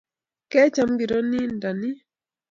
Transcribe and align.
kecham 0.51 0.89
ingiroo 0.91 1.21
nin 1.31 1.49
nda 1.57 1.69
ni?. 1.81 1.89